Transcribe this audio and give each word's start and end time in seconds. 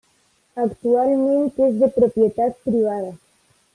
Actualment 0.63 1.45
és 1.67 1.77
de 1.83 1.91
propietat 1.99 2.57
privada. 2.71 3.13